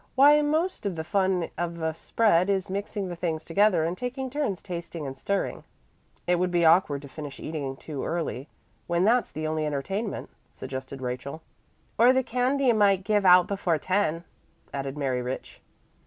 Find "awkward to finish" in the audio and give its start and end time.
6.65-7.39